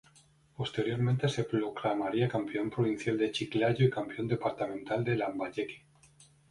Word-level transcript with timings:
Posteriormente 0.55 1.29
se 1.29 1.43
proclamaría 1.43 2.27
campeón 2.27 2.71
provincial 2.71 3.19
de 3.19 3.29
Chiclayo 3.31 3.85
y 3.85 3.89
Campeón 3.91 4.27
departamental 4.27 5.03
de 5.03 5.15
Lambayeque. 5.15 5.85